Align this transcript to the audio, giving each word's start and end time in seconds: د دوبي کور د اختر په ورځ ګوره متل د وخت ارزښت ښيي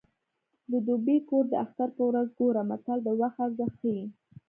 د 0.71 0.73
دوبي 0.87 1.17
کور 1.29 1.43
د 1.49 1.53
اختر 1.63 1.89
په 1.97 2.03
ورځ 2.09 2.27
ګوره 2.39 2.61
متل 2.69 2.99
د 3.03 3.09
وخت 3.19 3.37
ارزښت 3.45 3.75
ښيي 3.81 4.05